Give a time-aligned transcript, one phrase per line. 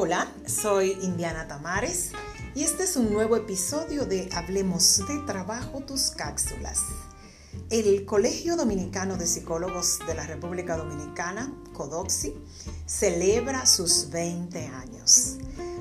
[0.00, 2.12] Hola, soy Indiana Tamares
[2.54, 6.82] y este es un nuevo episodio de Hablemos de Trabajo tus cápsulas.
[7.68, 12.32] El Colegio Dominicano de Psicólogos de la República Dominicana, CODOXI,
[12.86, 15.38] celebra sus 20 años.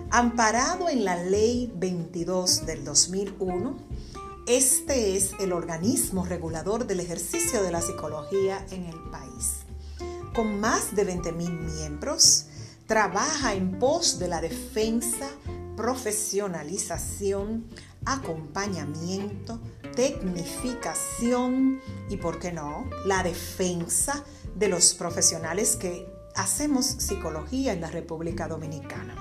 [0.09, 3.77] Amparado en la Ley 22 del 2001,
[4.47, 9.57] este es el organismo regulador del ejercicio de la psicología en el país.
[10.33, 11.33] Con más de 20.000
[11.75, 12.46] miembros,
[12.87, 15.29] trabaja en pos de la defensa,
[15.75, 17.67] profesionalización,
[18.05, 19.59] acompañamiento,
[19.95, 24.23] tecnificación y, ¿por qué no?, la defensa
[24.55, 29.15] de los profesionales que hacemos psicología en la República Dominicana.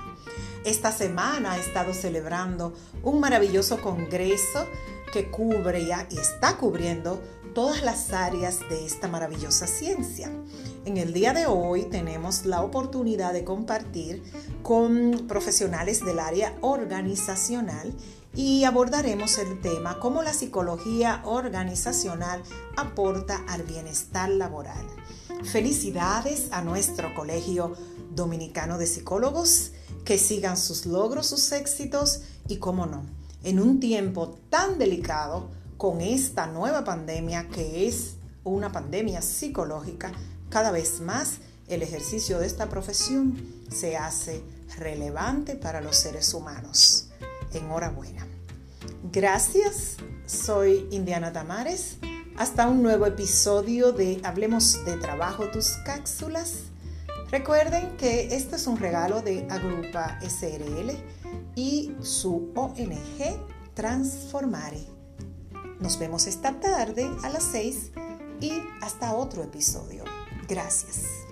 [0.65, 4.67] Esta semana ha estado celebrando un maravilloso congreso
[5.13, 7.21] que cubre y está cubriendo
[7.55, 10.31] todas las áreas de esta maravillosa ciencia.
[10.85, 14.23] En el día de hoy tenemos la oportunidad de compartir
[14.63, 17.95] con profesionales del área organizacional
[18.35, 22.43] y abordaremos el tema cómo la psicología organizacional
[22.77, 24.87] aporta al bienestar laboral.
[25.45, 27.75] Felicidades a nuestro Colegio
[28.11, 29.73] Dominicano de Psicólogos,
[30.05, 33.05] que sigan sus logros, sus éxitos y, cómo no,
[33.47, 40.11] en un tiempo tan delicado con esta nueva pandemia que es una pandemia psicológica,
[40.49, 41.39] cada vez más
[41.69, 44.43] el ejercicio de esta profesión se hace
[44.79, 47.11] relevante para los seres humanos.
[47.53, 48.27] Enhorabuena.
[49.13, 51.99] Gracias, soy Indiana Tamares.
[52.37, 56.65] Hasta un nuevo episodio de Hablemos de Trabajo tus cápsulas.
[57.31, 60.93] Recuerden que esto es un regalo de Agrupa SRL
[61.57, 64.87] y su ONG Transformare.
[65.81, 67.93] Nos vemos esta tarde a las 6
[68.41, 70.05] y hasta otro episodio.
[70.49, 71.26] Gracias.